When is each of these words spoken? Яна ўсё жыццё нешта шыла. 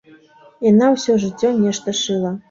Яна 0.71 0.87
ўсё 0.93 1.17
жыццё 1.23 1.51
нешта 1.65 1.93
шыла. 1.99 2.31